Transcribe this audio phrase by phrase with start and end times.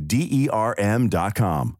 [0.00, 1.76] D E R M.com.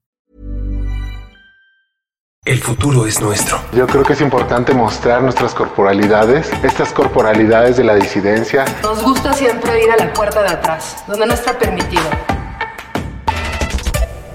[2.44, 3.60] El futuro es nuestro.
[3.74, 8.64] Yo creo que es importante mostrar nuestras corporalidades, estas corporalidades de la disidencia.
[8.82, 12.02] Nos gusta siempre ir a la puerta de atrás, donde no está permitido.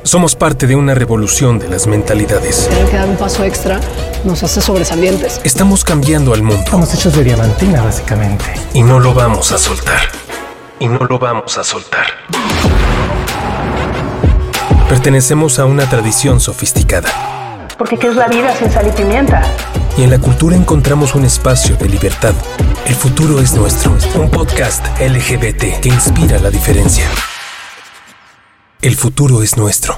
[0.04, 2.68] Somos parte de una revolución de las mentalidades.
[2.70, 3.80] Tener que dar un paso extra
[4.26, 5.42] nos hace sobresalientes.
[5.44, 8.46] Estamos cambiando al mundo Estamos hechos de diamantina, básicamente.
[8.74, 10.02] y no lo vamos a soltar.
[10.80, 12.06] Y no lo vamos a soltar.
[14.94, 17.10] Pertenecemos a una tradición sofisticada
[17.80, 19.42] Porque ¿qué es la vida sin sal y pimienta?
[19.98, 22.36] y en la cultura encontramos un espacio de libertad.
[22.86, 23.92] El futuro es nuestro.
[24.22, 27.08] Un podcast LGBT que inspira la diferencia.
[28.84, 29.98] El futuro es nuestro.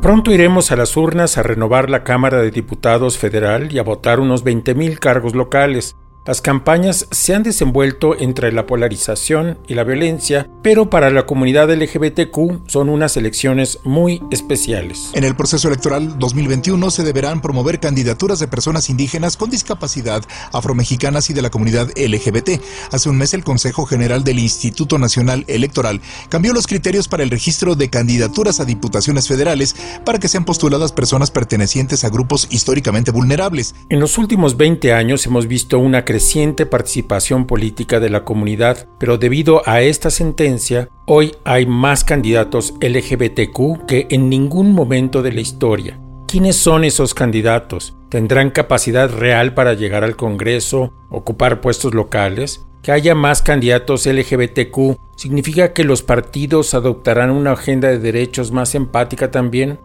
[0.00, 4.20] Pronto iremos a las urnas a renovar la Cámara de Diputados Federal y a votar
[4.20, 5.96] unos 20.000 cargos locales.
[6.26, 11.72] Las campañas se han desenvuelto entre la polarización y la violencia, pero para la comunidad
[11.72, 15.10] LGBTQ son unas elecciones muy especiales.
[15.12, 20.20] En el proceso electoral 2021 se deberán promover candidaturas de personas indígenas con discapacidad,
[20.52, 22.60] afromexicanas y de la comunidad LGBT.
[22.90, 27.30] Hace un mes el Consejo General del Instituto Nacional Electoral cambió los criterios para el
[27.30, 33.12] registro de candidaturas a diputaciones federales para que sean postuladas personas pertenecientes a grupos históricamente
[33.12, 33.76] vulnerables.
[33.90, 39.18] En los últimos 20 años hemos visto una creciente participación política de la comunidad, pero
[39.18, 45.42] debido a esta sentencia, hoy hay más candidatos LGBTQ que en ningún momento de la
[45.42, 46.00] historia.
[46.26, 47.98] ¿Quiénes son esos candidatos?
[48.08, 52.64] ¿Tendrán capacidad real para llegar al Congreso, ocupar puestos locales?
[52.82, 58.74] Que haya más candidatos LGBTQ significa que los partidos adoptarán una agenda de derechos más
[58.74, 59.80] empática también.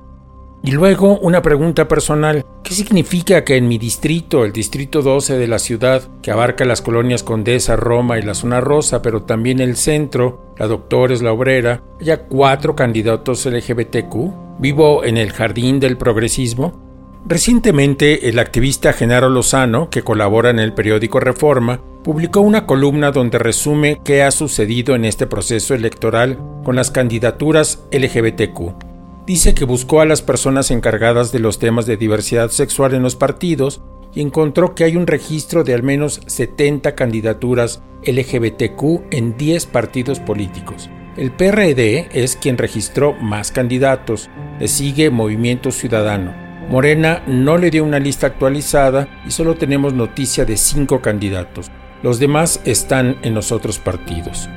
[0.64, 2.46] Y luego una pregunta personal.
[2.64, 6.84] ¿Qué significa que en mi distrito, el distrito 12 de la ciudad, que abarca las
[6.84, 11.82] colonias Condesa, Roma y la zona rosa, pero también el centro, la Doctores, la Obrera,
[12.00, 14.60] haya cuatro candidatos LGBTQ?
[14.60, 16.80] ¿Vivo en el jardín del progresismo?
[17.26, 23.40] Recientemente, el activista Genaro Lozano, que colabora en el periódico Reforma, publicó una columna donde
[23.40, 28.91] resume qué ha sucedido en este proceso electoral con las candidaturas LGBTQ
[29.26, 33.16] dice que buscó a las personas encargadas de los temas de diversidad sexual en los
[33.16, 33.82] partidos
[34.14, 40.20] y encontró que hay un registro de al menos 70 candidaturas LGBTQ en 10 partidos
[40.20, 40.90] políticos.
[41.18, 44.30] El PRD es quien registró más candidatos,
[44.60, 46.34] le sigue Movimiento Ciudadano.
[46.70, 51.70] Morena no le dio una lista actualizada y solo tenemos noticia de 5 candidatos.
[52.02, 54.50] Los demás están en los otros partidos.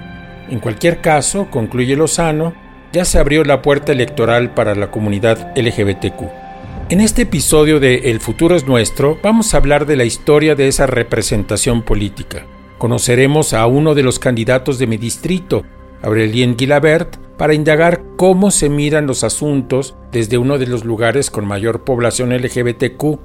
[0.49, 2.55] En cualquier caso, concluye Lozano,
[2.95, 6.23] ya se abrió la puerta electoral para la comunidad LGBTQ.
[6.91, 10.69] En este episodio de El futuro es nuestro, vamos a hablar de la historia de
[10.69, 12.47] esa representación política.
[12.79, 15.65] Conoceremos a uno de los candidatos de mi distrito,
[16.03, 21.47] Aurelien Guilabert, para indagar cómo se miran los asuntos desde uno de los lugares con
[21.47, 23.19] mayor población LGBTQ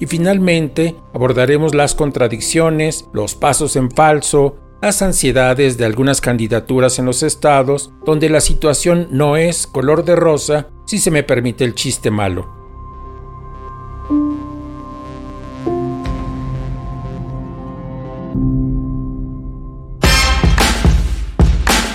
[0.00, 7.06] y finalmente abordaremos las contradicciones, los pasos en falso, las ansiedades de algunas candidaturas en
[7.06, 11.74] los estados donde la situación no es color de rosa, si se me permite el
[11.74, 12.52] chiste malo.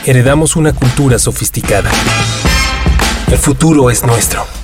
[0.04, 1.92] Heredamos una cultura sofisticada.
[3.28, 4.59] El futuro es nuestro.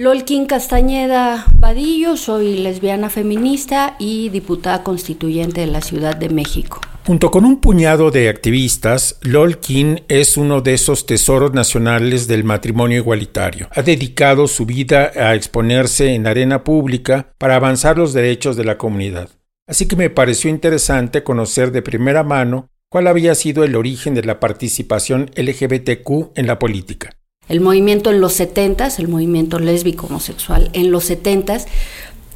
[0.00, 6.80] Lolkin Castañeda Vadillo, soy lesbiana feminista y diputada constituyente de la Ciudad de México.
[7.06, 12.96] Junto con un puñado de activistas, Lolkin es uno de esos tesoros nacionales del matrimonio
[12.96, 13.68] igualitario.
[13.72, 18.64] Ha dedicado su vida a exponerse en la arena pública para avanzar los derechos de
[18.64, 19.28] la comunidad.
[19.66, 24.24] Así que me pareció interesante conocer de primera mano cuál había sido el origen de
[24.24, 27.19] la participación LGBTQ en la política.
[27.50, 31.58] El movimiento en los 70, el movimiento lésbico homosexual en los 70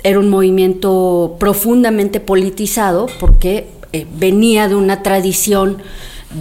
[0.03, 5.79] era un movimiento profundamente politizado porque eh, venía de una tradición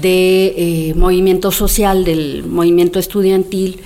[0.01, 3.79] de eh, movimiento social, del movimiento estudiantil,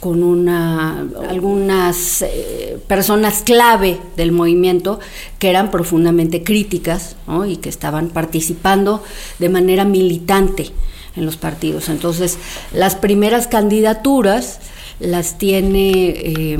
[0.00, 4.98] con una, algunas eh, personas clave del movimiento
[5.38, 7.14] que eran profundamente críticas
[7.46, 9.04] y que estaban participando
[9.38, 10.72] de manera militante
[11.16, 11.88] en los partidos.
[11.88, 12.38] Entonces,
[12.72, 14.60] las primeras candidaturas
[15.00, 16.54] las tiene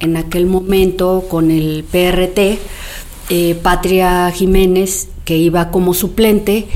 [0.00, 2.58] en aquel momento con el PRT,
[3.62, 6.66] Patria Jiménez que iba como suplente,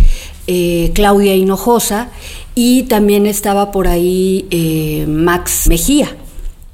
[0.46, 2.10] eh, Claudia Hinojosa,
[2.54, 6.08] y también estaba por ahí eh, Max Mejía.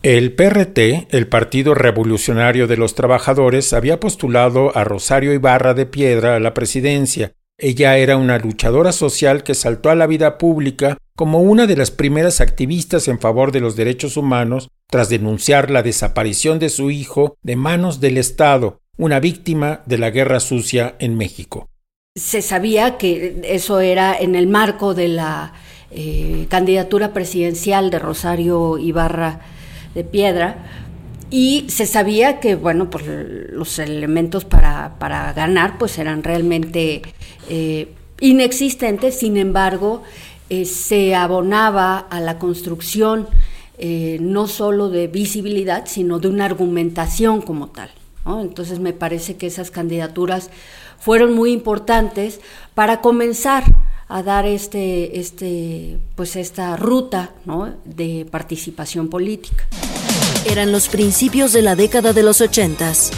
[0.02, 6.36] El PRT, el Partido Revolucionario de los Trabajadores, había postulado a Rosario Ibarra de Piedra
[6.36, 7.32] a la presidencia.
[7.58, 11.90] Ella era una luchadora social que saltó a la vida pública como una de las
[11.90, 17.38] primeras activistas en favor de los derechos humanos tras denunciar la desaparición de su hijo
[17.42, 21.70] de manos del Estado, una víctima de la guerra sucia en México.
[22.14, 25.54] Se sabía que eso era en el marco de la
[25.90, 29.40] eh, candidatura presidencial de Rosario Ibarra
[29.94, 30.85] de Piedra
[31.30, 34.94] y se sabía que bueno pues los elementos para,
[35.34, 37.02] ganar pues eran realmente
[37.48, 37.88] eh,
[38.20, 39.18] inexistentes.
[39.18, 40.02] Sin embargo
[40.50, 43.28] eh, se abonaba a la construcción
[43.78, 47.90] no solo de visibilidad sino de una argumentación como tal
[48.26, 50.50] entonces me parece que esas candidaturas
[50.98, 52.40] fueron muy importantes
[52.74, 53.64] para comenzar
[54.08, 57.32] a dar este, este, pues esta ruta
[57.84, 59.66] de participación política.
[60.48, 63.10] Eran los principios de la década de los ochentas.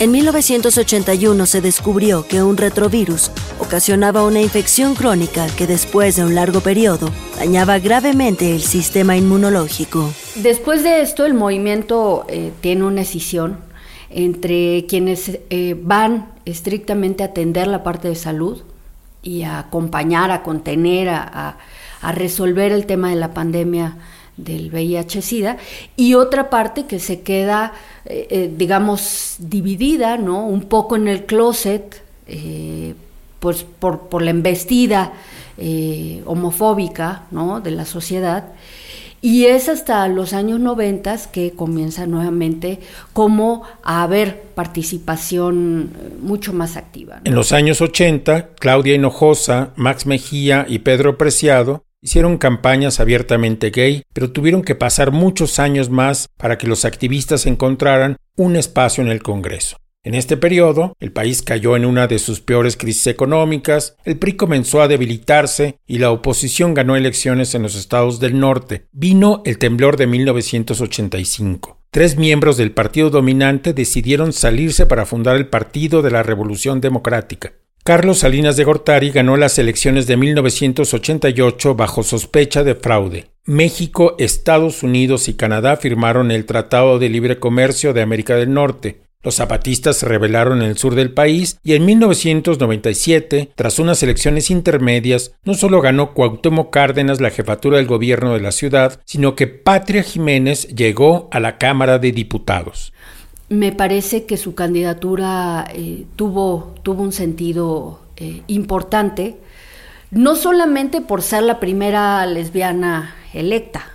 [0.00, 6.34] En 1981 se descubrió que un retrovirus ocasionaba una infección crónica que después de un
[6.34, 10.10] largo periodo dañaba gravemente el sistema inmunológico.
[10.36, 13.58] Después de esto el movimiento eh, tiene una escisión
[14.08, 18.62] entre quienes eh, van estrictamente a atender la parte de salud
[19.22, 21.58] y a acompañar, a contener, a,
[22.14, 23.96] resolver el tema de la pandemia
[24.38, 25.58] del VIH-Sida,
[25.96, 27.74] y otra parte que se queda,
[28.06, 30.46] eh, eh, digamos, dividida, ¿no?
[30.46, 32.02] Un poco en el closet,
[33.40, 35.12] pues por, la embestida
[36.26, 37.60] homofóbica, ¿no?
[37.60, 38.52] De la sociedad,
[39.20, 42.78] y es hasta los años 90 que comienza nuevamente
[43.12, 47.20] como a haber participación eh, mucho más activa.
[47.24, 54.02] En los años 80, Claudia Hinojosa, Max Mejía y Pedro Preciado hicieron campañas abiertamente gay,
[54.12, 59.10] pero tuvieron que pasar muchos años más para que los activistas encontraran un espacio en
[59.10, 59.76] el Congreso.
[60.04, 64.34] En este periodo, el país cayó en una de sus peores crisis económicas, el PRI
[64.34, 68.86] comenzó a debilitarse y la oposición ganó elecciones en los estados del norte.
[68.92, 71.82] Vino el temblor de 1985.
[71.90, 77.54] Tres miembros del partido dominante decidieron salirse para fundar el Partido de la Revolución Democrática.
[77.88, 83.30] Carlos Salinas de Gortari ganó las elecciones de 1988 bajo sospecha de fraude.
[83.46, 89.00] México, Estados Unidos y Canadá firmaron el Tratado de Libre Comercio de América del Norte.
[89.22, 94.50] Los zapatistas se rebelaron en el sur del país y en 1997, tras unas elecciones
[94.50, 99.46] intermedias, no solo ganó Cuauhtémoc Cárdenas la jefatura del gobierno de la ciudad, sino que
[99.46, 102.92] Patria Jiménez llegó a la Cámara de Diputados.
[103.48, 109.38] Me parece que su candidatura eh, tuvo, tuvo un sentido eh, importante,
[110.10, 113.86] no solamente por ser la primera lesbiana electa,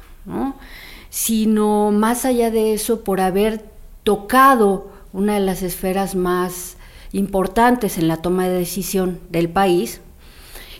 [1.09, 3.65] sino más allá de eso por haber
[4.03, 6.77] tocado una de las esferas más
[7.11, 10.01] importantes en la toma de decisión del país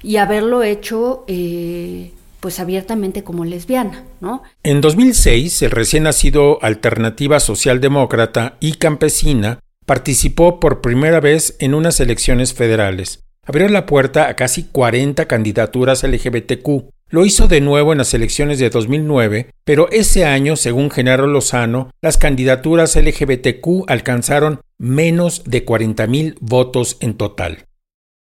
[0.01, 2.11] y haberlo hecho eh,
[2.43, 4.43] pues abiertamente como lesbiana, ¿no?
[4.63, 12.01] En 2006, el recién nacido Alternativa Socialdemócrata y Campesina participó por primera vez en unas
[12.01, 13.23] elecciones federales.
[13.45, 16.89] Abrió la puerta a casi 40 candidaturas LGBTQ.
[17.07, 21.91] Lo hizo de nuevo en las elecciones de 2009, pero ese año, según Genaro Lozano,
[22.01, 27.67] las candidaturas LGBTQ alcanzaron menos de 40.000 votos en total.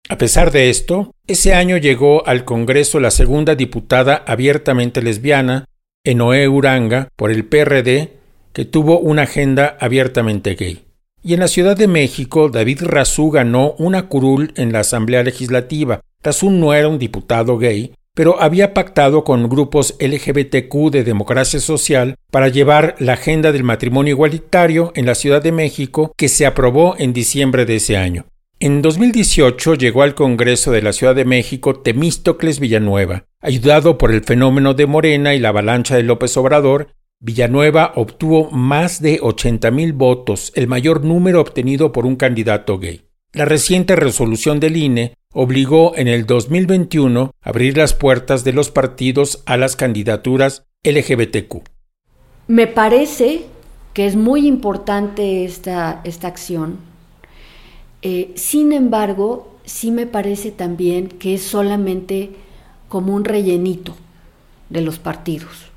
[0.09, 5.65] A pesar de esto, ese año llegó al Congreso la segunda diputada abiertamente lesbiana,
[6.05, 8.13] Enoé Uranga, por el PRD,
[8.53, 10.85] que tuvo una agenda abiertamente gay.
[11.23, 16.01] Y en la Ciudad de México, David Razú ganó una curul en la Asamblea Legislativa.
[16.23, 22.17] Razú no era un diputado gay, pero había pactado con grupos LGBTQ de democracia social
[22.31, 26.95] para llevar la agenda del matrimonio igualitario en la Ciudad de México que se aprobó
[26.99, 28.27] en diciembre de ese año.
[28.65, 33.27] En 2018 llegó al Congreso de la Ciudad de México Temístocles Villanueva.
[33.43, 36.89] Ayudado por el fenómeno de Morena y la avalancha de López Obrador,
[37.21, 43.03] Villanueva obtuvo más de 80.000 votos, el mayor número obtenido por un candidato gay.
[43.35, 48.71] La reciente resolución del INE obligó en el 2021 a abrir las puertas de los
[48.71, 51.69] partidos a las candidaturas LGBTQ.
[52.49, 53.43] Me parece
[53.93, 56.94] que es muy importante esta, esta acción.
[58.05, 62.31] Eh, sin embargo, sí me parece también que es solamente
[62.89, 63.97] como un rellenito
[64.71, 65.75] de los partidos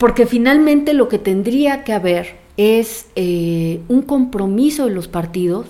[0.00, 5.66] porque finalmente lo que tendría que haber es eh, un compromiso de los partidos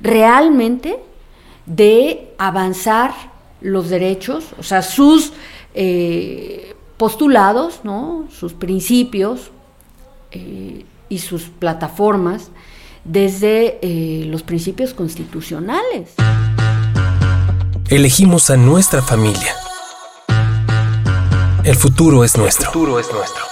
[0.00, 0.98] realmente
[1.66, 3.12] de avanzar
[3.60, 5.34] los derechos, o sea, sus
[5.74, 8.26] eh, postulados, ¿no?
[8.30, 9.50] sus principios
[11.08, 12.50] y sus plataformas
[13.06, 13.78] desde
[14.26, 16.14] los principios constitucionales.
[17.88, 19.54] Elegimos a nuestra familia.
[21.64, 22.66] El futuro es nuestro.
[22.66, 23.42] El futuro es nuestro.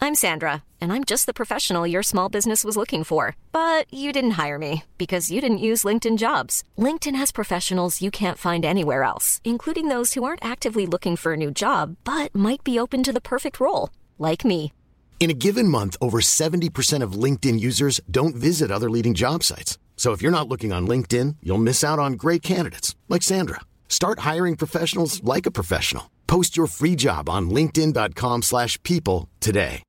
[0.00, 3.36] I'm Sandra, and I'm just the professional your small business was looking for.
[3.52, 6.64] But you didn't hire me because you didn't use LinkedIn jobs.
[6.76, 11.34] LinkedIn has professionals you can't find anywhere else, including those who aren't actively looking for
[11.34, 14.72] a new job but might be open to the perfect role, like me.
[15.22, 19.78] In a given month, over 70% of LinkedIn users don't visit other leading job sites.
[19.96, 23.60] So if you're not looking on LinkedIn, you'll miss out on great candidates like Sandra.
[23.88, 26.10] Start hiring professionals like a professional.
[26.26, 29.84] Post your free job on linkedin.com/people today.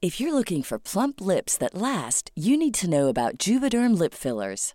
[0.00, 4.14] If you're looking for plump lips that last, you need to know about Juvederm lip
[4.14, 4.74] fillers.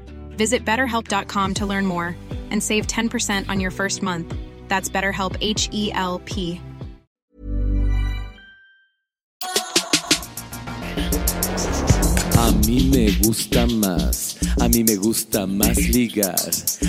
[0.41, 2.15] Visit betterhelp.com to learn more
[2.49, 4.33] and save 10% on your first month.
[4.69, 6.59] That's BetterHelp H E L P.
[12.39, 16.33] A mí me gusta más, a mí me gusta más ligar,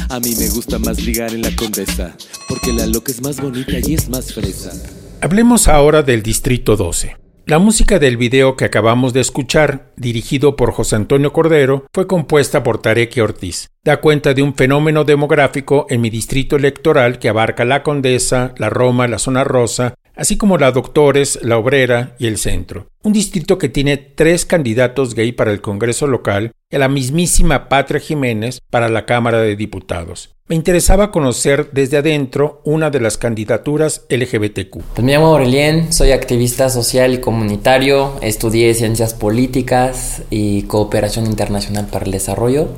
[0.09, 2.17] a mí me gusta más ligar en la condesa,
[2.49, 4.73] porque la loca es más bonita y es más fresa.
[5.21, 7.22] Hablemos ahora del Distrito 12.
[7.45, 12.63] La música del video que acabamos de escuchar, dirigido por José Antonio Cordero, fue compuesta
[12.63, 13.72] por Tarek Ortiz.
[13.85, 18.71] Da cuenta de un fenómeno demográfico en mi distrito electoral que abarca la Condesa, la
[18.71, 22.87] Roma, la Zona Rosa, así como la Doctores, la Obrera y el Centro.
[23.03, 27.69] Un distrito que tiene tres candidatos gay para el Congreso local y a la mismísima
[27.69, 30.31] Patria Jiménez para la Cámara de Diputados.
[30.47, 34.81] Me interesaba conocer desde adentro una de las candidaturas LGBTQ.
[34.95, 41.89] Pues me llamo Aurelien, soy activista social y comunitario, estudié ciencias políticas y cooperación internacional
[41.89, 42.69] para el desarrollo.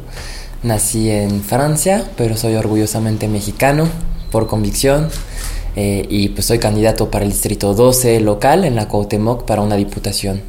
[0.64, 3.88] Nací en Francia, pero soy orgullosamente mexicano
[4.30, 5.08] por convicción.
[5.76, 9.76] Eh, y pues soy candidato para el distrito 12 local en la Cuauhtémoc para una
[9.76, 10.42] diputación.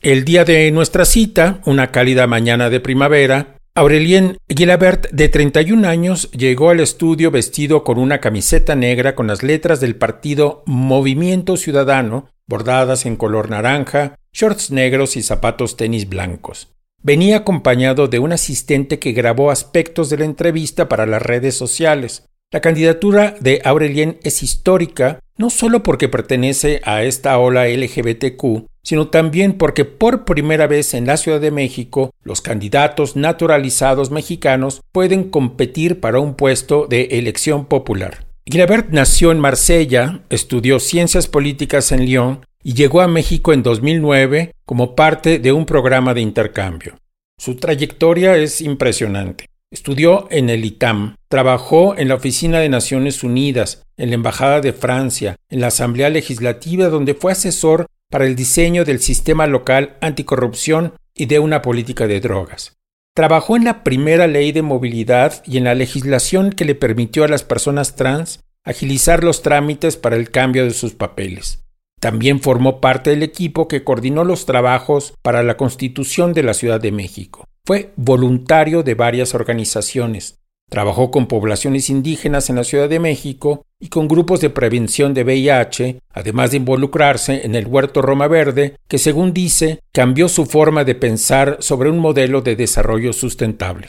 [0.00, 6.30] El día de nuestra cita, una cálida mañana de primavera, Aurelien Guilabert, de 31 años,
[6.32, 12.28] llegó al estudio vestido con una camiseta negra con las letras del partido Movimiento Ciudadano,
[12.48, 16.68] bordadas en color naranja, shorts negros y zapatos tenis blancos.
[17.02, 22.24] Venía acompañado de un asistente que grabó aspectos de la entrevista para las redes sociales.
[22.50, 29.08] La candidatura de Aurelien es histórica no solo porque pertenece a esta ola LGBTQ, sino
[29.08, 35.30] también porque por primera vez en la Ciudad de México los candidatos naturalizados mexicanos pueden
[35.30, 38.26] competir para un puesto de elección popular.
[38.50, 44.52] Gilbert nació en Marsella, estudió ciencias políticas en Lyon y llegó a México en 2009
[44.64, 46.96] como parte de un programa de intercambio.
[47.38, 49.46] Su trayectoria es impresionante.
[49.70, 54.72] Estudió en el ITAM, trabajó en la Oficina de Naciones Unidas, en la Embajada de
[54.72, 60.94] Francia, en la Asamblea Legislativa donde fue asesor para el diseño del sistema local anticorrupción
[61.14, 62.76] y de una política de drogas.
[63.14, 67.28] Trabajó en la primera ley de movilidad y en la legislación que le permitió a
[67.28, 71.64] las personas trans agilizar los trámites para el cambio de sus papeles.
[72.00, 76.80] También formó parte del equipo que coordinó los trabajos para la Constitución de la Ciudad
[76.80, 77.44] de México.
[77.64, 80.38] Fue voluntario de varias organizaciones.
[80.70, 85.24] Trabajó con poblaciones indígenas en la Ciudad de México y con grupos de prevención de
[85.24, 90.84] VIH, además de involucrarse en el Huerto Roma Verde, que según dice, cambió su forma
[90.84, 93.88] de pensar sobre un modelo de desarrollo sustentable.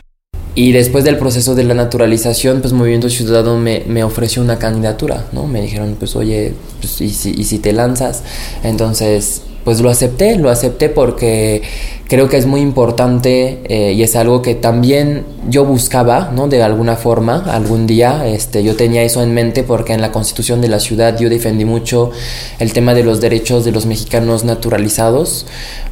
[0.56, 5.26] Y después del proceso de la naturalización, pues Movimiento Ciudadano me, me ofreció una candidatura,
[5.32, 5.48] ¿no?
[5.48, 8.24] Me dijeron, pues oye, pues, ¿y, si, ¿y si te lanzas?
[8.64, 11.62] Entonces, pues lo acepté, lo acepté porque
[12.10, 16.48] creo que es muy importante eh, y es algo que también yo buscaba, ¿no?
[16.48, 20.60] De alguna forma, algún día, este, yo tenía eso en mente porque en la constitución
[20.60, 22.12] de la ciudad yo defendí mucho
[22.58, 25.46] el tema de los derechos de los mexicanos naturalizados,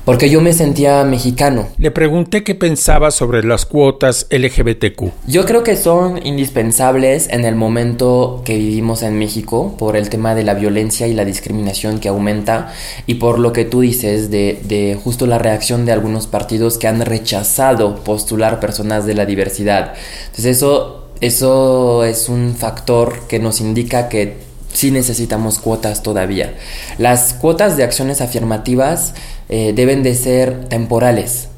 [0.05, 1.67] porque yo me sentía mexicano.
[1.77, 5.11] Le pregunté qué pensaba sobre las cuotas LGBTQ.
[5.27, 10.33] Yo creo que son indispensables en el momento que vivimos en México por el tema
[10.33, 12.73] de la violencia y la discriminación que aumenta
[13.05, 16.87] y por lo que tú dices de, de justo la reacción de algunos partidos que
[16.87, 19.93] han rechazado postular personas de la diversidad.
[20.27, 24.37] Entonces eso, eso es un factor que nos indica que
[24.73, 26.55] sí necesitamos cuotas todavía.
[26.97, 29.13] Las cuotas de acciones afirmativas
[29.49, 31.49] eh, deben de ser temporales.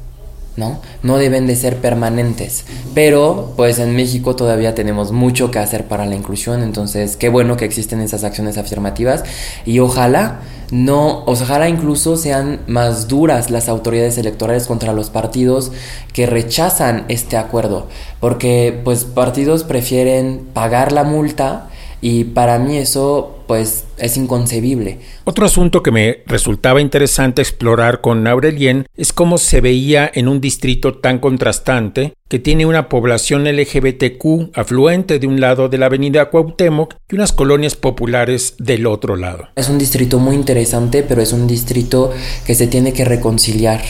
[0.56, 0.80] ¿No?
[1.02, 2.64] No deben de ser permanentes.
[2.94, 7.56] Pero, pues en México todavía tenemos mucho que hacer para la inclusión, entonces qué bueno
[7.56, 9.24] que existen esas acciones afirmativas
[9.64, 15.72] y ojalá no, ojalá incluso sean más duras las autoridades electorales contra los partidos
[16.12, 17.88] que rechazan este acuerdo,
[18.20, 21.68] porque pues partidos prefieren pagar la multa
[22.00, 25.00] y para mí eso pues es inconcebible.
[25.24, 30.40] Otro asunto que me resultaba interesante explorar con Aurelien es cómo se veía en un
[30.40, 36.30] distrito tan contrastante que tiene una población LGBTQ afluente de un lado de la avenida
[36.30, 39.48] Cuauhtémoc y unas colonias populares del otro lado.
[39.56, 42.12] Es un distrito muy interesante, pero es un distrito
[42.46, 43.80] que se tiene que reconciliar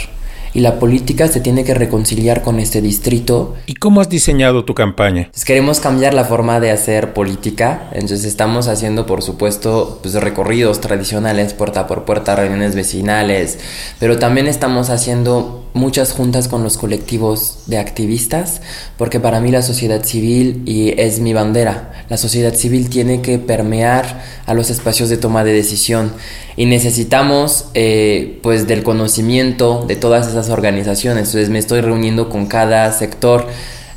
[0.55, 3.55] y la política se tiene que reconciliar con este distrito.
[3.67, 5.29] ¿Y cómo has diseñado tu campaña?
[5.33, 10.81] Pues queremos cambiar la forma de hacer política, entonces estamos haciendo por supuesto pues, recorridos
[10.81, 13.59] tradicionales puerta por puerta, reuniones vecinales,
[13.99, 18.61] pero también estamos haciendo muchas juntas con los colectivos de activistas,
[18.99, 23.39] porque para mí la sociedad civil y es mi bandera, la sociedad civil tiene que
[23.39, 26.13] permear a los espacios de toma de decisión
[26.57, 31.29] y necesitamos eh, pues del conocimiento de todas esas organizaciones.
[31.29, 33.47] Entonces me estoy reuniendo con cada sector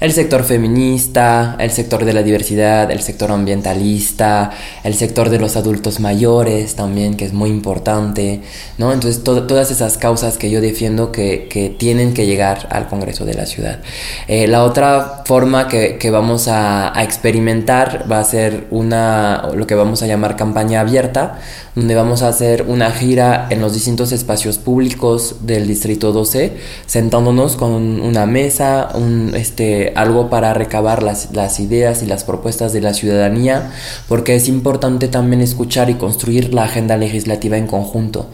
[0.04, 4.52] el sector feminista, el sector de la diversidad, el sector ambientalista,
[4.84, 8.42] el sector de los adultos mayores también, que es muy importante,
[8.78, 8.92] ¿no?
[8.92, 13.34] Entonces, todas esas causas que yo defiendo que, que, tienen que llegar al Congreso de
[13.36, 13.80] la Ciudad.
[14.28, 19.66] Eh, la otra forma que, que vamos a, a, experimentar va a ser una, lo
[19.68, 21.40] que vamos a llamar campaña abierta,
[21.76, 26.54] donde vamos a hacer una gira en los distintos espacios públicos del Distrito 12,
[26.86, 32.74] sentándonos con una mesa, un, este, algo para recabar las, las ideas y las propuestas
[32.74, 33.72] de la ciudadanía,
[34.08, 38.28] porque es importante también escuchar y construir la agenda legislativa en conjunto.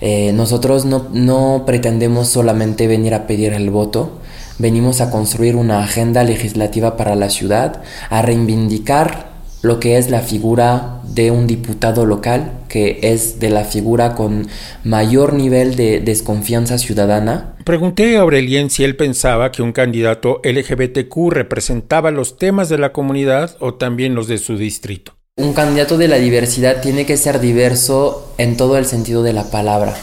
[0.00, 4.12] Eh, nosotros no, no pretendemos solamente venir a pedir el voto,
[4.58, 9.35] venimos a construir una agenda legislativa para la ciudad, a reivindicar
[9.66, 14.48] lo que es la figura de un diputado local, que es de la figura con
[14.84, 17.56] mayor nivel de desconfianza ciudadana.
[17.64, 22.92] Pregunté a Aurelien si él pensaba que un candidato LGBTQ representaba los temas de la
[22.92, 25.12] comunidad o también los de su distrito.
[25.38, 29.50] Un candidato de la diversidad tiene que ser diverso en todo el sentido de la
[29.50, 29.94] palabra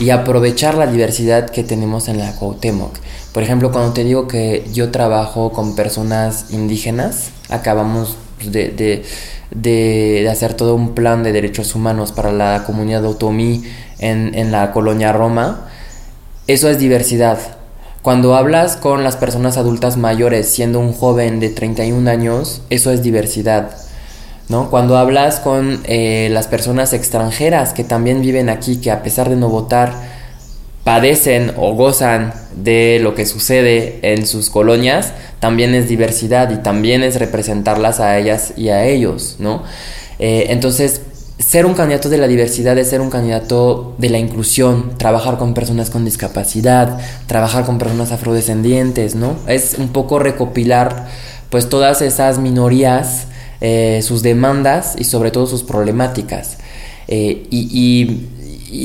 [0.00, 2.98] y aprovechar la diversidad que tenemos en la Cuauhtémoc.
[3.32, 9.02] Por ejemplo, cuando te digo que yo trabajo con personas indígenas, acabamos de, de,
[9.50, 13.62] de, hacer todo un plan de derechos humanos para la comunidad Otomí
[13.98, 15.68] en, en la colonia Roma,
[16.46, 17.38] eso es diversidad.
[18.02, 23.02] Cuando hablas con las personas adultas mayores siendo un joven de 31 años, eso es
[23.02, 23.72] diversidad.
[24.48, 24.70] ¿No?
[24.70, 29.36] Cuando hablas con eh, las personas extranjeras que también viven aquí, que a pesar de
[29.36, 29.92] no votar,
[30.84, 37.02] padecen o gozan de lo que sucede en sus colonias, también es diversidad y también
[37.02, 39.62] es representarlas a ellas y a ellos, ¿no?
[40.18, 41.02] Eh, entonces,
[41.38, 45.54] ser un candidato de la diversidad es ser un candidato de la inclusión, trabajar con
[45.54, 49.36] personas con discapacidad, trabajar con personas afrodescendientes, ¿no?
[49.46, 51.08] Es un poco recopilar
[51.48, 53.26] pues todas esas minorías
[53.62, 56.56] eh, sus demandas y sobre todo sus problemáticas.
[57.08, 58.28] Eh, y, y,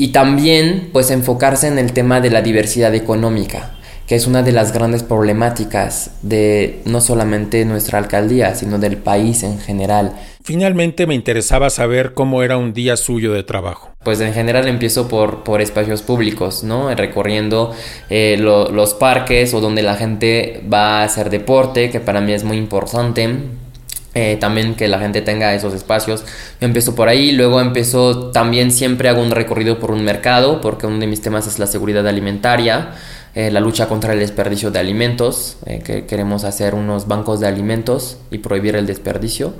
[0.08, 4.72] también pues enfocarse en el tema de la diversidad económica, que es una de las
[4.72, 10.12] grandes problemáticas de no solamente nuestra alcaldía, sino del país en general.
[10.42, 13.90] Finalmente me interesaba saber cómo era un día suyo de trabajo.
[14.04, 16.94] Pues en general empiezo por, por espacios públicos, ¿no?
[16.94, 17.74] Recorriendo
[18.10, 22.44] eh, los parques o donde la gente va a hacer deporte, que para mí es
[22.44, 23.28] muy importante
[24.18, 26.24] eh, también que la gente tenga esos espacios.
[26.58, 30.86] Yo empiezo por ahí, luego empiezo también siempre hago un recorrido por un mercado, porque
[30.86, 32.92] uno de mis temas es la seguridad alimentaria,
[33.36, 37.46] eh, la lucha contra el desperdicio de alimentos, eh, que queremos hacer unos bancos de
[37.46, 39.54] alimentos y prohibir el desperdicio.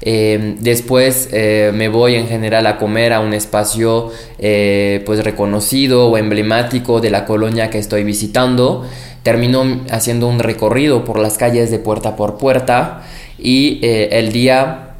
[0.00, 7.10] después me voy en general a comer a un espacio pues reconocido o emblemático de
[7.10, 8.84] la colonia que estoy visitando.
[9.22, 13.02] Termino haciendo un recorrido por las calles de puerta por puerta
[13.38, 14.95] y eh, el día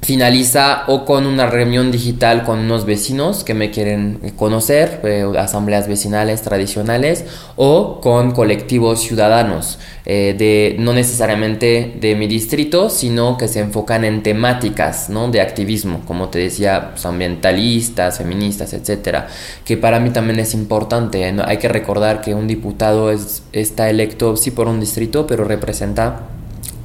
[0.00, 5.88] finaliza o con una reunión digital con unos vecinos que me quieren conocer, eh, asambleas
[5.88, 7.24] vecinales tradicionales
[7.56, 14.04] o con colectivos ciudadanos eh, de no necesariamente de mi distrito, sino que se enfocan
[14.04, 15.30] en temáticas ¿no?
[15.30, 19.26] de activismo, como te decía, pues, ambientalistas, feministas, etcétera,
[19.64, 21.24] que para mí también es importante.
[21.44, 26.20] Hay que recordar que un diputado es, está electo sí por un distrito, pero representa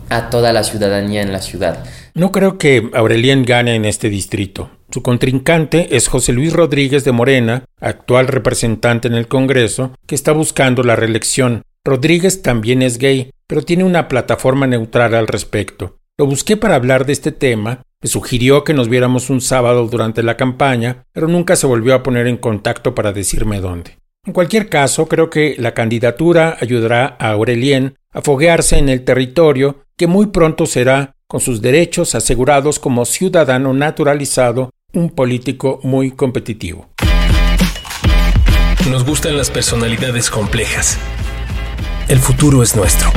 [0.09, 1.83] a toda la ciudadanía en la ciudad.
[2.15, 4.69] No creo que Aurelien gane en este distrito.
[4.91, 10.31] Su contrincante es José Luis Rodríguez de Morena, actual representante en el Congreso, que está
[10.31, 11.63] buscando la reelección.
[11.83, 15.97] Rodríguez también es gay, pero tiene una plataforma neutral al respecto.
[16.19, 20.21] Lo busqué para hablar de este tema, me sugirió que nos viéramos un sábado durante
[20.21, 23.97] la campaña, pero nunca se volvió a poner en contacto para decirme dónde.
[24.25, 29.83] En cualquier caso, creo que la candidatura ayudará a Aurelien a foguearse en el territorio
[29.97, 36.87] que muy pronto será, con sus derechos asegurados como ciudadano naturalizado, un político muy competitivo.
[38.89, 40.97] Nos gustan las personalidades complejas.
[42.07, 43.11] El futuro es nuestro.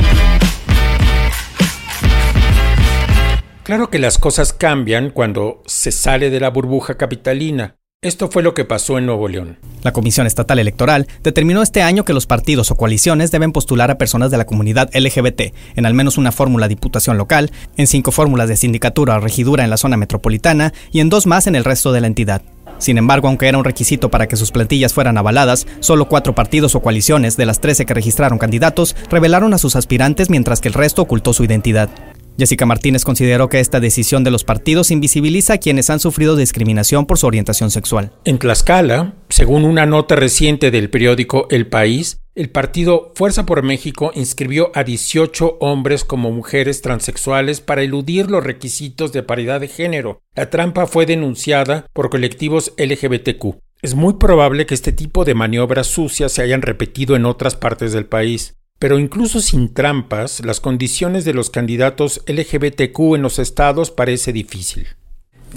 [3.63, 7.76] Claro que las cosas cambian cuando se sale de la burbuja capitalina.
[8.03, 9.57] Esto fue lo que pasó en Nuevo León.
[9.81, 13.97] La Comisión Estatal Electoral determinó este año que los partidos o coaliciones deben postular a
[13.97, 18.49] personas de la comunidad LGBT en al menos una fórmula diputación local, en cinco fórmulas
[18.49, 21.91] de sindicatura o regidura en la zona metropolitana y en dos más en el resto
[21.91, 22.43] de la entidad.
[22.77, 26.75] Sin embargo, aunque era un requisito para que sus plantillas fueran avaladas, solo cuatro partidos
[26.75, 30.75] o coaliciones de las 13 que registraron candidatos revelaron a sus aspirantes mientras que el
[30.75, 31.89] resto ocultó su identidad.
[32.37, 37.05] Jessica Martínez consideró que esta decisión de los partidos invisibiliza a quienes han sufrido discriminación
[37.05, 38.11] por su orientación sexual.
[38.25, 44.11] En Tlaxcala, según una nota reciente del periódico El País, el partido Fuerza por México
[44.13, 50.21] inscribió a 18 hombres como mujeres transexuales para eludir los requisitos de paridad de género.
[50.35, 53.55] La trampa fue denunciada por colectivos LGBTQ.
[53.81, 57.91] Es muy probable que este tipo de maniobras sucias se hayan repetido en otras partes
[57.93, 58.55] del país.
[58.79, 64.87] Pero incluso sin trampas, las condiciones de los candidatos LGBTQ en los estados parece difícil.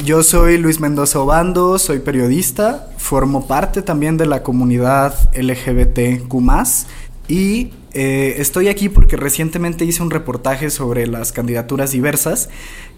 [0.05, 6.35] Yo soy Luis Mendoza Obando, soy periodista, formo parte también de la comunidad LGBTQ
[7.29, 12.49] y eh, estoy aquí porque recientemente hice un reportaje sobre las candidaturas diversas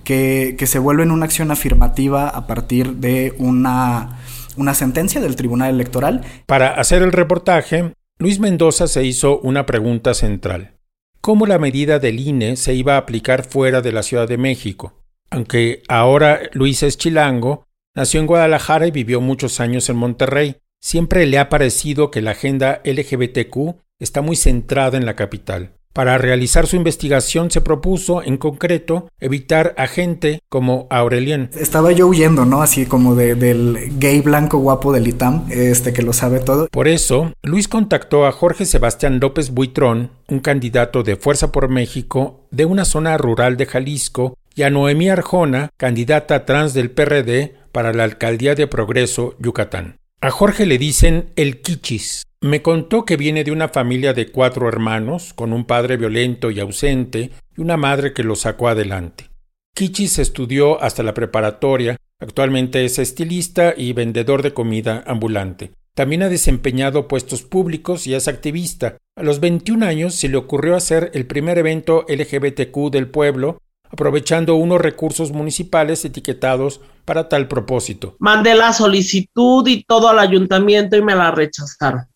[0.05, 4.19] que, que se vuelven una acción afirmativa a partir de una,
[4.57, 6.23] una sentencia del Tribunal Electoral.
[6.47, 10.77] Para hacer el reportaje, Luis Mendoza se hizo una pregunta central.
[11.21, 15.03] ¿Cómo la medida del INE se iba a aplicar fuera de la Ciudad de México?
[15.29, 20.55] Aunque ahora Luis es chilango, nació en Guadalajara y vivió muchos años en Monterrey.
[20.81, 25.73] Siempre le ha parecido que la agenda LGBTQ está muy centrada en la capital.
[25.93, 31.51] Para realizar su investigación se propuso, en concreto, evitar a gente como Aurelien.
[31.55, 32.63] Estaba yo huyendo, ¿no?
[32.63, 36.69] Así como del gay blanco guapo del ITAM, este que lo sabe todo.
[36.71, 42.41] Por eso, Luis contactó a Jorge Sebastián López Buitrón, un candidato de Fuerza por México
[42.51, 47.93] de una zona rural de Jalisco, y a Noemí Arjona, candidata trans del PRD para
[47.93, 49.97] la alcaldía de Progreso, Yucatán.
[50.21, 54.69] A Jorge le dicen el Kichis, me contó que viene de una familia de cuatro
[54.69, 59.31] hermanos, con un padre violento y ausente y una madre que lo sacó adelante.
[59.77, 65.71] Kichis estudió hasta la preparatoria, actualmente es estilista y vendedor de comida ambulante.
[65.95, 68.97] También ha desempeñado puestos públicos y es activista.
[69.17, 74.57] A los 21 años se le ocurrió hacer el primer evento LGBTQ del pueblo, aprovechando
[74.57, 78.17] unos recursos municipales etiquetados para tal propósito.
[78.19, 82.12] Mandé la solicitud y todo al ayuntamiento y me la rechazaron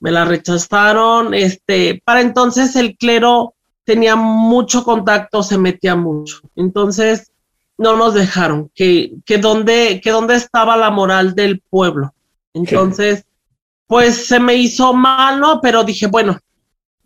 [0.00, 1.34] me la rechazaron.
[1.34, 6.40] Este, para entonces el clero tenía mucho contacto, se metía mucho.
[6.56, 7.32] Entonces
[7.78, 12.12] no nos dejaron, que, que dónde, que dónde estaba la moral del pueblo.
[12.52, 13.24] Entonces,
[13.86, 15.60] pues se me hizo mal, ¿no?
[15.60, 16.38] Pero dije, bueno,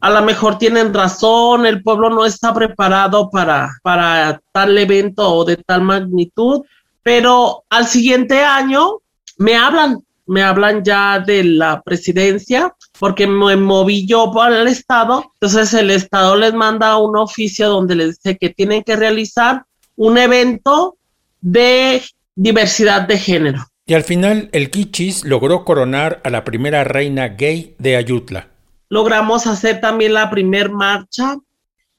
[0.00, 5.44] a lo mejor tienen razón, el pueblo no está preparado para, para tal evento o
[5.44, 6.62] de tal magnitud,
[7.02, 8.98] pero al siguiente año
[9.36, 15.30] me hablan me hablan ya de la presidencia porque me moví yo para el Estado.
[15.34, 20.16] Entonces el Estado les manda un oficio donde les dice que tienen que realizar un
[20.16, 20.96] evento
[21.42, 22.02] de
[22.34, 23.60] diversidad de género.
[23.84, 28.48] Y al final el Kichis logró coronar a la primera reina gay de Ayutla.
[28.88, 31.36] Logramos hacer también la primer marcha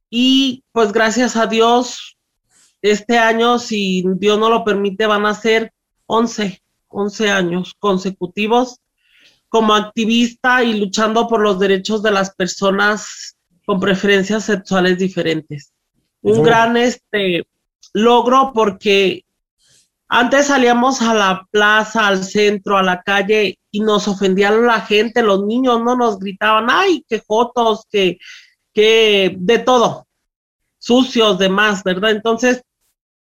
[0.10, 2.17] y pues gracias a Dios
[2.82, 5.72] este año, si Dios no lo permite, van a ser
[6.08, 6.62] 11
[6.94, 8.80] 11 años consecutivos
[9.50, 15.74] como activista y luchando por los derechos de las personas con preferencias sexuales diferentes.
[16.22, 17.46] Un gran este,
[17.94, 19.24] logro porque
[20.08, 25.24] antes salíamos a la plaza, al centro, a la calle y nos ofendían la gente,
[25.24, 28.20] los niños no nos gritaban, ay, qué fotos, que,
[28.74, 30.08] que de todo,
[30.78, 32.12] sucios, demás, ¿verdad?
[32.12, 32.62] Entonces,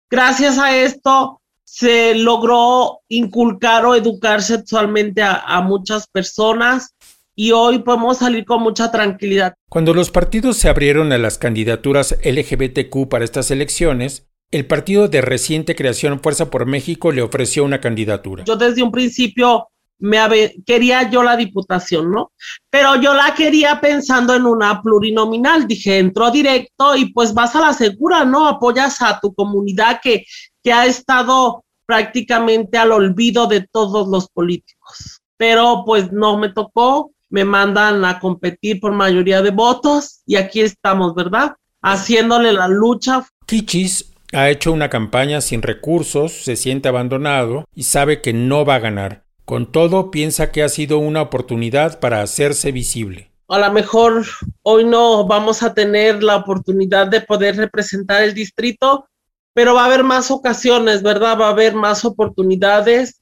[0.09, 6.95] gracias a esto, se logró inculcar o educar sexualmente a, muchas personas
[7.35, 9.55] y hoy podemos salir con mucha tranquilidad.
[9.67, 15.21] Cuando los partidos se abrieron a las candidaturas LGBTQ para estas elecciones, el partido de
[15.21, 18.45] reciente creación Fuerza por México le ofreció una candidatura.
[18.45, 22.31] Yo desde un principio me quería yo la diputación, ¿no?
[22.69, 25.67] Pero yo la quería pensando en una plurinominal.
[25.67, 28.47] Dije, entró directo y pues vas a la segura, ¿no?
[28.47, 30.25] Apoyas a tu comunidad que
[30.65, 35.21] que ha estado prácticamente al olvido de todos los políticos.
[35.37, 40.61] Pero pues no me tocó, me mandan a competir por mayoría de votos y aquí
[40.61, 41.53] estamos, ¿verdad?
[41.83, 43.27] Haciéndole la lucha.
[43.45, 48.75] Kichis ha hecho una campaña sin recursos, se siente abandonado y sabe que no va
[48.75, 49.23] a ganar.
[49.45, 53.29] Con todo, piensa que ha sido una oportunidad para hacerse visible.
[53.47, 54.25] A lo mejor
[54.63, 59.07] hoy no vamos a tener la oportunidad de poder representar el distrito,
[59.55, 61.39] pero va a haber más ocasiones, ¿verdad?
[61.39, 63.21] Va a haber más oportunidades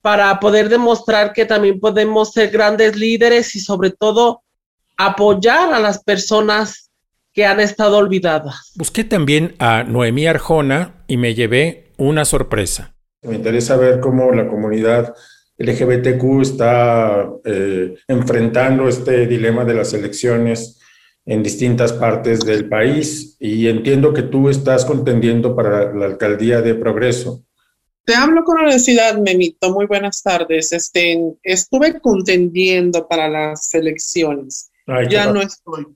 [0.00, 4.44] para poder demostrar que también podemos ser grandes líderes y sobre todo
[4.96, 6.92] apoyar a las personas
[7.32, 8.70] que han estado olvidadas.
[8.76, 12.94] Busqué también a Noemí Arjona y me llevé una sorpresa.
[13.22, 15.14] Me interesa ver cómo la comunidad
[15.58, 20.78] LGBTQ está eh, enfrentando este dilema de las elecciones
[21.26, 26.74] en distintas partes del país y entiendo que tú estás contendiendo para la alcaldía de
[26.76, 27.44] Progreso.
[28.04, 29.72] Te hablo con honestidad, Memito.
[29.72, 30.72] Muy buenas tardes.
[30.72, 34.70] Este, estuve contendiendo para las elecciones.
[35.10, 35.86] ya no estoy.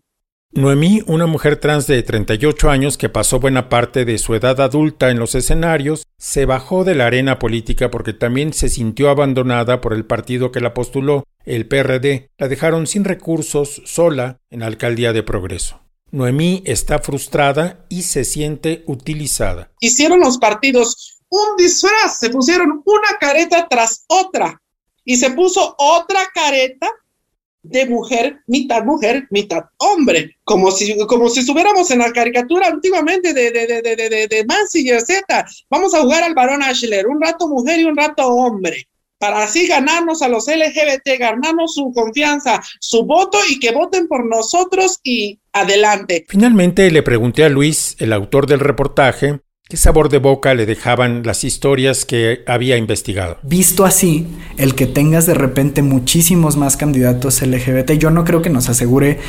[0.52, 5.10] Noemí, una mujer trans de 38 años que pasó buena parte de su edad adulta
[5.10, 9.92] en los escenarios, se bajó de la arena política porque también se sintió abandonada por
[9.92, 12.30] el partido que la postuló, el PRD.
[12.36, 15.82] La dejaron sin recursos, sola, en la alcaldía de Progreso.
[16.10, 19.70] Noemí está frustrada y se siente utilizada.
[19.78, 24.60] Hicieron los partidos un disfraz, se pusieron una careta tras otra
[25.04, 26.90] y se puso otra careta
[27.62, 33.34] de mujer, mitad mujer, mitad hombre, como si, como si estuviéramos en la caricatura antiguamente
[33.34, 35.46] de, de, de, de, de, de Mansi y Z.
[35.68, 39.66] Vamos a jugar al varón Ashler, un rato mujer y un rato hombre, para así
[39.66, 45.38] ganarnos a los LGBT, ganarnos su confianza, su voto y que voten por nosotros y
[45.52, 46.24] adelante.
[46.28, 51.22] Finalmente le pregunté a Luis, el autor del reportaje, ¿Qué sabor de boca le dejaban
[51.24, 53.38] las historias que había investigado?
[53.44, 58.50] Visto así, el que tengas de repente muchísimos más candidatos LGBT, yo no creo que
[58.50, 59.20] nos asegure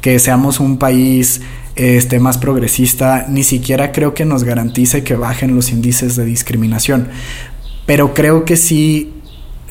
[0.00, 1.40] que seamos un país
[1.74, 7.08] este, más progresista, ni siquiera creo que nos garantice que bajen los índices de discriminación.
[7.84, 9.14] Pero creo que sí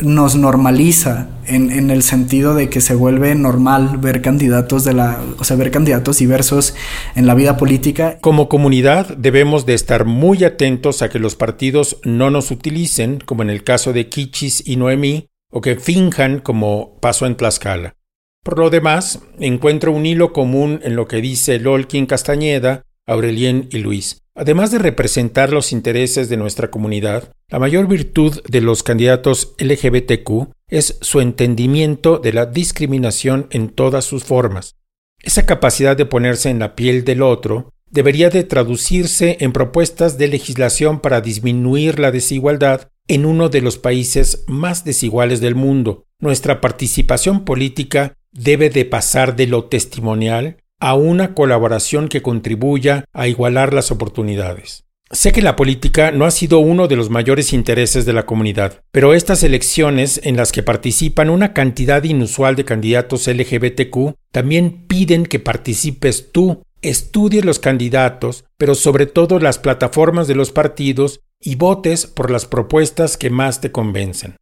[0.02, 5.44] nos normaliza en, el sentido de que se vuelve normal ver candidatos de la, o
[5.44, 6.76] sea, ver candidatos diversos
[7.16, 8.18] en la vida política.
[8.22, 13.44] Como comunidad debemos de estar muy atentos a que los partidos no nos utilicen, como
[13.44, 17.96] en el caso de Kichis y Noemí, o que finjan como pasó en Tlaxcala.
[18.44, 23.80] Por lo demás, encuentro un hilo común en lo que dice Lolkin Castañeda, Aurelien y
[23.80, 24.22] Luis.
[24.36, 30.52] Además de representar los intereses de nuestra comunidad, la mayor virtud de los candidatos LGBTQ
[30.70, 34.76] es su entendimiento de la discriminación en todas sus formas.
[35.24, 40.28] Esa capacidad de ponerse en la piel del otro debería de traducirse en propuestas de
[40.28, 46.06] legislación para disminuir la desigualdad en uno de los países más desiguales del mundo.
[46.20, 53.28] Nuestra participación política debe de pasar de lo testimonial a una colaboración que contribuya a
[53.28, 54.84] igualar las oportunidades.
[55.10, 58.82] Sé que la política no ha sido uno de los mayores intereses de la comunidad,
[58.92, 65.26] pero estas elecciones en las que participan una cantidad inusual de candidatos LGBTQ también piden
[65.26, 71.56] que participes tú, estudies los candidatos, pero sobre todo las plataformas de los partidos y
[71.56, 74.36] votes por las propuestas que más te convencen.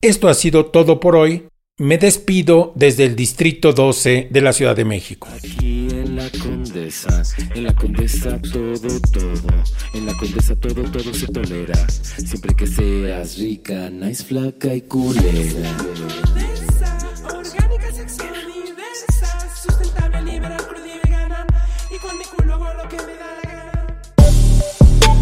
[0.00, 1.48] Esto ha sido todo por hoy.
[1.82, 5.26] Me despido desde el Distrito 12 de la Ciudad de México.
[5.36, 7.24] Aquí en la Condesa,
[7.56, 9.50] en la Condesa todo, todo,
[9.92, 11.74] en la Condesa todo, todo se tolera.
[11.90, 15.76] Siempre que seas rica, nice, flaca y culera.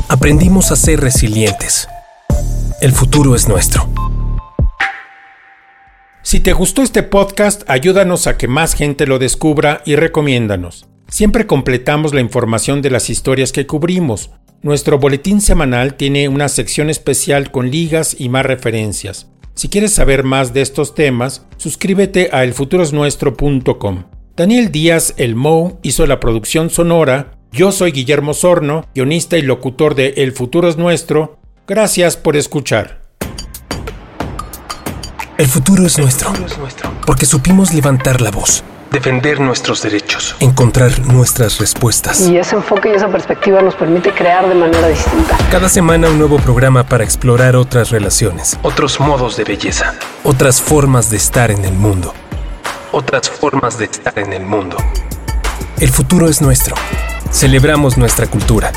[0.09, 1.88] Aprendimos a ser resilientes.
[2.83, 3.88] El futuro es nuestro.
[6.22, 10.87] Si te gustó este podcast, ayúdanos a que más gente lo descubra y recomiéndanos.
[11.09, 14.30] Siempre completamos la información de las historias que cubrimos.
[14.62, 19.30] Nuestro boletín semanal tiene una sección especial con ligas y más referencias.
[19.54, 24.04] Si quieres saber más de estos temas, suscríbete a elfuturosnuestro.com.
[24.37, 27.33] Daniel Díaz El Mo hizo la producción sonora.
[27.50, 31.38] Yo soy Guillermo Sorno, guionista y locutor de El Futuro es Nuestro.
[31.66, 32.99] Gracias por escuchar.
[35.40, 36.35] El futuro es nuestro,
[37.07, 42.29] porque supimos levantar la voz, defender nuestros derechos, encontrar nuestras respuestas.
[42.29, 45.38] Y ese enfoque y esa perspectiva nos permite crear de manera distinta.
[45.50, 51.09] Cada semana un nuevo programa para explorar otras relaciones, otros modos de belleza, otras formas
[51.09, 52.12] de estar en el mundo,
[52.92, 54.76] otras formas de estar en el mundo.
[55.79, 56.76] El futuro es nuestro.
[57.33, 58.72] Celebramos nuestra cultura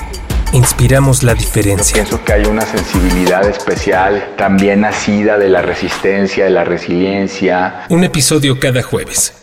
[0.54, 1.94] inspiramos la diferencia.
[1.94, 7.86] pienso que hay una sensibilidad especial también nacida de la resistencia, de la resiliencia.
[7.90, 9.43] Un episodio cada jueves.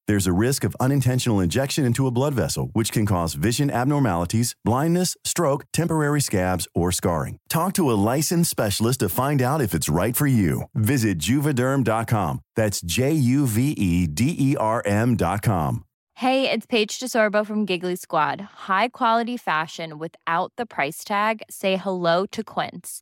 [0.11, 4.57] There's a risk of unintentional injection into a blood vessel, which can cause vision abnormalities,
[4.65, 7.37] blindness, stroke, temporary scabs, or scarring.
[7.47, 10.63] Talk to a licensed specialist to find out if it's right for you.
[10.75, 12.41] Visit juvederm.com.
[12.57, 15.85] That's J U V E D E R M.com.
[16.15, 18.41] Hey, it's Paige DeSorbo from Giggly Squad.
[18.67, 21.41] High quality fashion without the price tag?
[21.49, 23.01] Say hello to Quince.